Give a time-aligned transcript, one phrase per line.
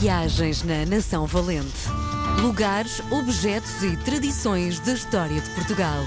[0.00, 1.88] Viagens na Nação Valente.
[2.42, 6.04] Lugares, objetos e tradições da história de Portugal.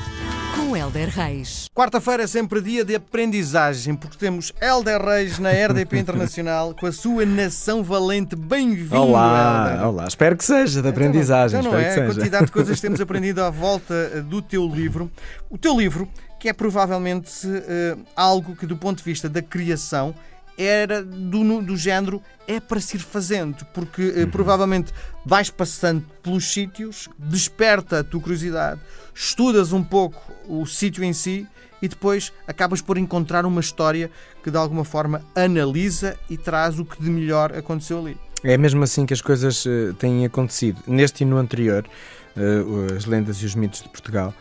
[0.55, 1.67] Com Helder Reis.
[1.73, 6.91] Quarta-feira é sempre dia de aprendizagem, porque temos Helder Reis na RDP Internacional com a
[6.91, 8.35] sua Nação Valente.
[8.35, 9.87] Bem-vindo, Olá, Helder.
[9.87, 10.07] olá.
[10.07, 11.59] Espero que seja de aprendizagem.
[11.59, 12.05] Então não espero é?
[12.05, 15.09] que A quantidade de coisas que temos aprendido à volta eh, do teu livro.
[15.49, 16.07] O teu livro,
[16.39, 20.13] que é provavelmente eh, algo que, do ponto de vista da criação,
[20.61, 24.21] era do, do género é para se ir fazendo, porque Uhum.
[24.23, 24.91] eh, provavelmente
[25.25, 28.79] vais passando pelos sítios, desperta a tua curiosidade,
[29.15, 31.47] estudas um pouco o sítio em si
[31.81, 34.11] e depois acabas por encontrar uma história
[34.43, 38.17] que de alguma forma analisa e traz o que de melhor aconteceu ali.
[38.43, 40.81] É mesmo assim que as coisas eh, têm acontecido.
[40.87, 41.85] Neste e no anterior,
[42.35, 44.33] eh, as lendas e os mitos de Portugal,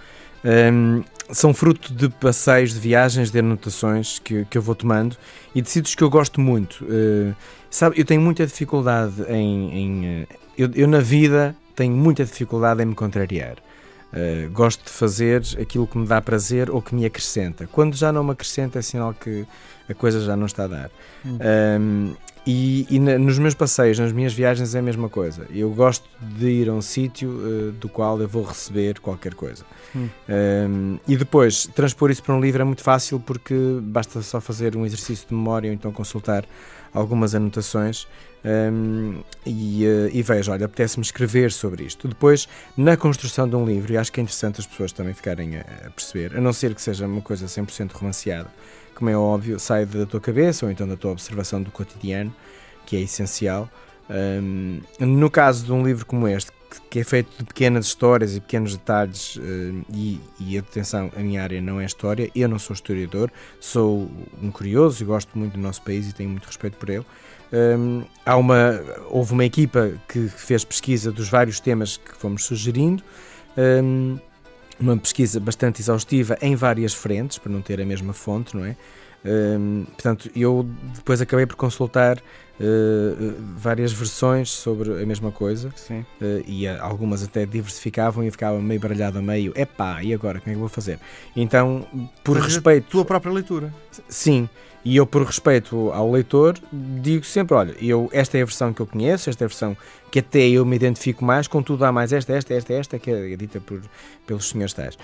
[0.44, 5.16] ehm, são fruto de passeios, de viagens, de anotações que, que eu vou tomando
[5.54, 6.84] e de sítios que eu gosto muito.
[6.88, 7.34] Eh,
[7.70, 9.78] sabe, eu tenho muita dificuldade em.
[9.78, 13.56] em, eh, eu, eu, na vida, tenho muita dificuldade em me contrariar.
[14.10, 17.68] Uh, gosto de fazer aquilo que me dá prazer ou que me acrescenta.
[17.70, 19.46] Quando já não me acrescenta, é sinal que
[19.86, 20.90] a coisa já não está a dar.
[21.26, 22.14] Um,
[22.50, 25.46] e e na- nos meus passeios, nas minhas viagens, é a mesma coisa.
[25.54, 29.64] Eu gosto de ir a um sítio uh, do qual eu vou receber qualquer coisa.
[29.94, 30.08] Hum.
[30.28, 34.76] Um, e depois, transpor isso para um livro é muito fácil porque basta só fazer
[34.76, 36.44] um exercício de memória ou então consultar
[36.92, 38.06] algumas anotações
[38.44, 42.08] um, e, uh, e vejo, olha, apetece-me escrever sobre isto.
[42.08, 45.56] Depois, na construção de um livro, e acho que é interessante as pessoas também ficarem
[45.56, 48.48] a, a perceber, a não ser que seja uma coisa 100% romanceada,
[48.94, 52.34] como é óbvio, sai da tua cabeça ou então da tua observação do cotidiano,
[52.84, 53.70] que é essencial.
[54.10, 56.50] Um, no caso de um livro como este,
[56.90, 61.42] que- é feito de pequenas histórias e pequenos detalhes, um, e, e atenção, a minha
[61.42, 64.10] área não é história, eu não sou historiador, sou
[64.42, 67.04] um curioso e gosto muito do nosso país e tenho muito respeito por ele.
[67.50, 73.02] Um, há uma, houve uma equipa que fez pesquisa dos vários temas que fomos sugerindo.
[73.56, 74.18] Um,
[74.78, 78.76] uma pesquisa bastante exaustiva em várias frentes, para não ter a mesma fonte, não é?
[79.24, 86.04] Hum, portanto, eu depois acabei por consultar uh, várias versões sobre a mesma coisa uh,
[86.46, 89.52] e algumas até diversificavam e ficava meio baralhado a meio.
[89.56, 90.40] Epá, e agora?
[90.40, 90.98] Como é que eu vou fazer?
[91.34, 91.86] Então,
[92.22, 92.90] por Fazer respeito.
[92.90, 93.74] Tua própria leitura.
[94.08, 94.48] Sim,
[94.84, 98.80] e eu, por respeito ao leitor, digo sempre: olha, eu, esta é a versão que
[98.80, 99.76] eu conheço, esta é a versão
[100.10, 103.36] que até eu me identifico mais, contudo há mais esta, esta, esta, esta, que é
[103.36, 103.82] dita por,
[104.26, 104.96] pelos senhores tais.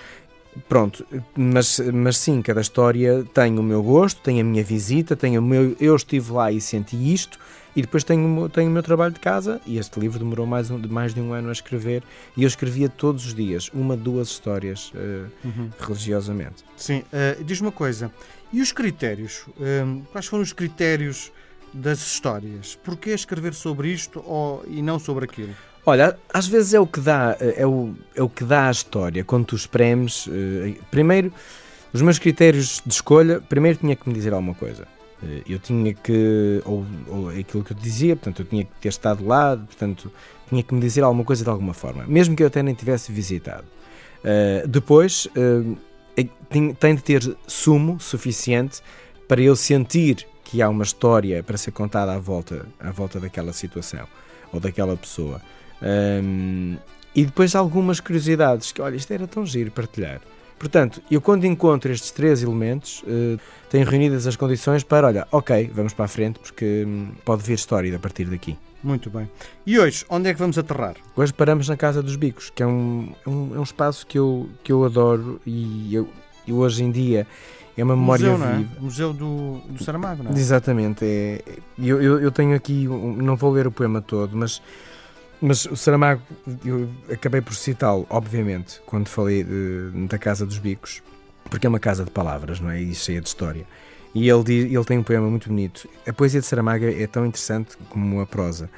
[0.69, 1.05] Pronto,
[1.35, 5.41] mas, mas sim, cada história tem o meu gosto, tem a minha visita, tem o
[5.41, 5.75] meu.
[5.79, 7.37] Eu estive lá e senti isto,
[7.75, 9.59] e depois tenho, o meu- tenho o meu trabalho de casa.
[9.65, 12.03] E este livro demorou mais, um, mais de um ano a escrever,
[12.37, 15.25] e eu escrevia todos os dias, uma, duas histórias, eh,
[15.79, 16.63] religiosamente.
[16.77, 16.99] Sim.
[17.11, 18.11] Uh, Diz-me uma coisa.
[18.53, 19.45] E os critérios?
[19.59, 21.31] Um, quais foram os critérios
[21.73, 22.75] das histórias?
[22.81, 25.53] Porquê escrever sobre isto ou, e não sobre aquilo?
[25.85, 29.23] Olha, às vezes é o que dá, é o, é o que dá a história
[29.23, 30.27] quando tu espremes.
[30.31, 31.31] eh, Primeiro,
[31.93, 34.87] os meus critérios de escolha, primeiro tinha que me dizer alguma coisa.
[35.23, 38.89] Eh, Eu tinha que, ou, ou aquilo que eu dizia, portanto, eu tinha que ter
[38.89, 40.11] estado lá, portanto,
[40.49, 43.11] tinha que me dizer alguma coisa de alguma forma, mesmo que eu até nem tivesse
[43.11, 43.65] visitado.
[44.23, 45.75] Eh, depois, eh,
[46.23, 48.81] é- tem, tem de ter sumo suficiente
[49.27, 53.53] para eu sentir que há uma história para ser contada à volta, à volta daquela
[53.53, 54.07] situação
[54.51, 55.39] ou daquela pessoa.
[55.81, 56.77] Um,
[57.15, 60.19] e depois algumas curiosidades que, olha, isto era tão giro partilhar.
[60.59, 63.37] Portanto, eu quando encontro estes três elementos, eh,
[63.69, 67.53] tenho reunidas as condições para, olha, ok, vamos para a frente porque hum, pode vir
[67.53, 68.57] história a partir daqui.
[68.81, 69.29] Muito bem.
[69.65, 70.95] E hoje, onde é que vamos aterrar?
[71.15, 74.17] Hoje paramos na Casa dos Bicos, que é um, é um, é um espaço que
[74.17, 76.07] eu, que eu adoro e eu,
[76.47, 77.27] e hoje em dia
[77.77, 78.57] é uma memória Museu, não é?
[78.57, 78.71] viva.
[78.79, 80.33] Museu do, do Saramago, não é?
[80.35, 81.03] Exatamente.
[81.03, 81.41] É,
[81.77, 84.61] eu, eu, eu tenho aqui, não vou ler o poema todo, mas,
[85.41, 86.21] mas o Saramago,
[86.63, 91.01] eu acabei por citá-lo, obviamente, quando falei de- da Casa dos Bicos,
[91.49, 92.81] porque é uma casa de palavras, não é?
[92.81, 93.65] E cheia de história.
[94.13, 95.89] E ele, diz, ele tem um poema muito bonito.
[96.07, 98.69] A poesia de Saramago é tão interessante como a prosa.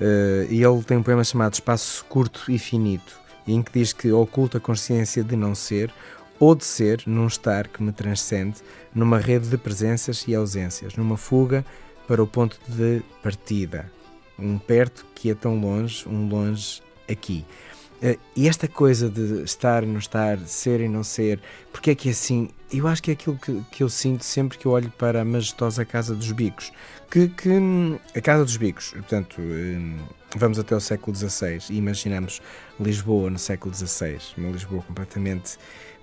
[0.00, 4.12] Eh, e ele tem um poema chamado Espaço Curto e Finito, em que diz que
[4.12, 5.92] oculta a consciência de não ser
[6.38, 8.58] ou de ser num estar que me transcende,
[8.94, 11.64] numa rede de presenças e ausências, numa fuga
[12.06, 13.90] para o ponto de partida.
[14.38, 17.44] Um perto que é tão longe, um longe aqui.
[18.02, 21.40] Eh, E esta coisa de estar não estar, ser e não ser,
[21.70, 22.48] porque é que é assim?
[22.72, 25.24] Eu acho que é aquilo que, que eu sinto sempre que eu olho para a
[25.24, 26.72] majestosa Casa dos Bicos.
[27.10, 27.50] Que, que,
[28.16, 29.98] a Casa dos Bicos, portanto, hum,
[30.36, 32.40] vamos até o século XVI e imaginamos
[32.80, 35.58] Lisboa no século XVI, uma Lisboa completamente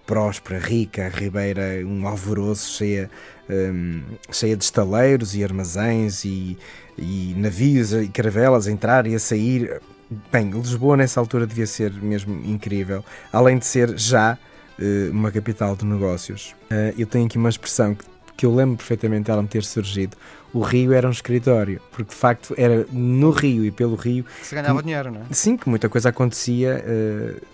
[0.09, 3.11] próspera, rica, a Ribeira, um alvoroço cheia,
[3.47, 4.01] um,
[4.31, 6.57] cheia de estaleiros e armazéns e,
[6.97, 9.79] e navios e caravelas a entrar e a sair.
[10.31, 14.35] Bem, Lisboa nessa altura devia ser mesmo incrível, além de ser já
[14.79, 16.55] uh, uma capital de negócios.
[16.71, 18.03] Uh, eu tenho aqui uma expressão que,
[18.39, 20.15] que eu lembro perfeitamente dela me ter surgido.
[20.53, 24.47] O Rio era um escritório, porque de facto era no Rio e pelo Rio que
[24.47, 25.23] se ganhava que, dinheiro, não é?
[25.29, 26.81] Sim, que muita coisa acontecia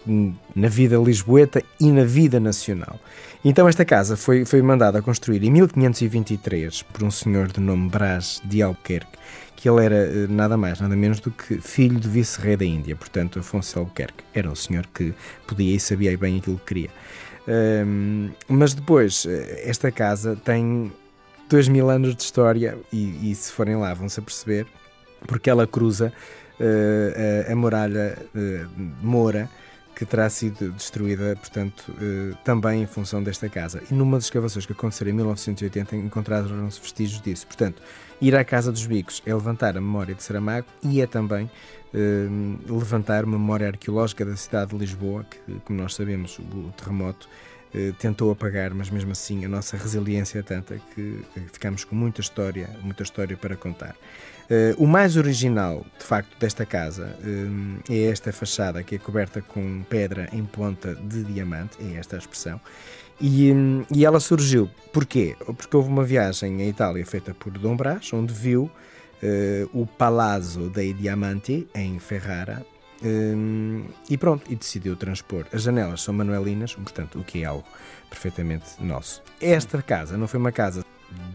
[0.07, 2.99] uh, na vida lisboeta e na vida nacional.
[3.43, 7.89] Então esta casa foi, foi mandada a construir em 1523 por um senhor de nome
[7.89, 9.17] Brás de Albuquerque,
[9.55, 12.95] que ele era uh, nada mais, nada menos do que filho do vice-rei da Índia,
[12.95, 14.23] portanto Afonso de Albuquerque.
[14.35, 15.15] Era um senhor que
[15.47, 16.91] podia e sabia bem aquilo que queria.
[18.47, 20.91] Mas depois, eh, esta casa tem
[21.49, 24.65] dois mil anos de história e, e se forem lá vão-se aperceber
[25.27, 26.11] porque ela cruza
[26.59, 28.69] uh, a, a, muralha uh,
[29.01, 29.49] Moura
[29.95, 33.81] que terá sido destruída, portanto, uh, também em função desta casa.
[33.89, 37.47] E numa das escavações que aconteceram em 1980 encontraram-se vestígios disso.
[37.47, 37.81] Portanto,
[38.19, 41.49] ir à Casa dos Bicos é levantar a memória de Saramago e é também
[42.67, 47.29] levantar uma memória arqueológica da cidade de Lisboa, que, como nós sabemos, o terremoto
[47.73, 51.21] eh, tentou apagar, mas mesmo assim a nossa resiliência é tanta que
[51.51, 53.95] ficamos com muita história, muita história para contar.
[54.45, 59.41] Uh, o mais original, de facto, desta casa uh, é esta fachada que é coberta
[59.41, 62.61] com pedra em ponta de diamante, é esta a expressão,
[63.19, 65.35] e, um, e ela surgiu, porquê?
[65.39, 70.69] Porque houve uma viagem à Itália feita por Dom Brás, onde viu uh, o Palazzo
[70.69, 72.63] dei Diamanti, em Ferrara,
[73.03, 75.45] um, e pronto, e decidiu transpor.
[75.51, 77.65] As janelas são manuelinas, portanto, o que é algo
[78.09, 79.23] perfeitamente nosso.
[79.41, 80.84] Esta casa não foi uma casa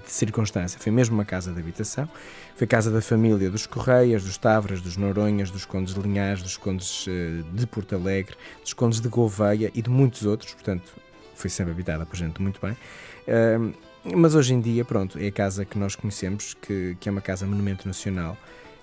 [0.04, 2.08] de circunstância, foi mesmo uma casa de habitação.
[2.56, 6.56] Foi casa da família dos Correias, dos Tavras, dos Noronhas, dos Condes de Linhares, dos
[6.56, 7.10] Condes uh,
[7.52, 10.92] de Porto Alegre, dos Condes de Gouveia e de muitos outros, portanto,
[11.34, 12.76] foi sempre habitada por gente muito bem.
[14.04, 17.20] Mas hoje em dia, pronto, é a casa que nós conhecemos, que, que é uma
[17.20, 18.36] casa monumento nacional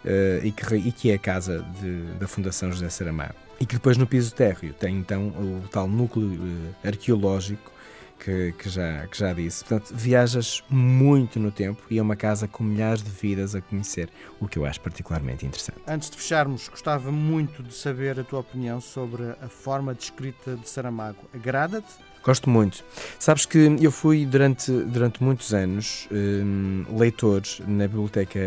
[0.06, 3.34] uh, e, que, e, que, é a casa de, da Fundação José Saramago.
[3.60, 7.72] E que depois no piso térreo tem então o tal núcleo uh, arqueológico
[8.20, 9.64] que, que, já, que já disse.
[9.64, 14.10] Portanto, viajas muito no tempo e é uma casa com milhares de vidas a conhecer,
[14.40, 15.80] o que eu acho particularmente interessante.
[15.88, 20.56] Antes de fecharmos, gostava muito de saber a tua opinião sobre a forma de escrita
[20.56, 21.20] de Saramago.
[21.34, 22.08] Agrada-te?
[22.24, 22.84] Gosto muito.
[23.18, 28.40] Sabes que eu fui durante, durante muitos anos um, leitor na Biblioteca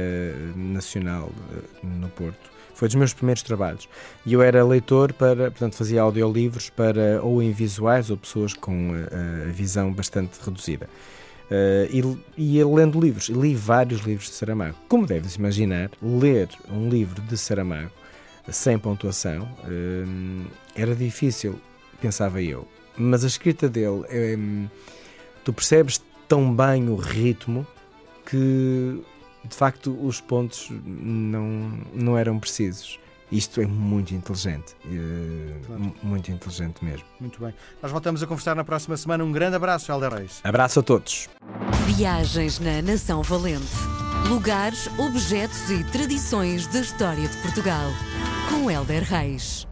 [0.54, 2.50] Nacional uh, no Porto.
[2.80, 3.86] Foi dos meus primeiros trabalhos.
[4.24, 8.92] E eu era leitor para, portanto, fazia audiolivros para ou em visuais ou pessoas com
[8.94, 10.88] a visão bastante reduzida.
[11.50, 13.28] Uh, e ia lendo livros.
[13.28, 14.76] E li vários livros de Saramago.
[14.88, 17.90] Como deves imaginar, ler um livro de Saramago
[18.48, 21.60] sem pontuação uh, era difícil,
[22.00, 22.66] pensava eu
[23.00, 24.36] mas a escrita dele, é,
[25.44, 27.66] tu percebes tão bem o ritmo
[28.26, 29.00] que
[29.44, 32.98] de facto os pontos não, não eram precisos.
[33.30, 35.94] Isto é muito inteligente, eh, claro.
[36.02, 37.04] muito inteligente mesmo.
[37.20, 37.54] Muito bem.
[37.80, 39.22] Nós voltamos a conversar na próxima semana.
[39.22, 40.40] Um grande abraço, Helder Reis.
[40.42, 41.28] Abraço a todos.
[41.86, 43.70] Viagens na Nação Valente.
[44.28, 47.90] Lugares, objetos e tradições da história de Portugal.
[48.48, 49.69] Com Helder Reis.